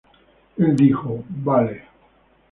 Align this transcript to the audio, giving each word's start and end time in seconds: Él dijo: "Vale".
Él 0.57 0.75
dijo: 0.75 1.23
"Vale". 1.29 1.83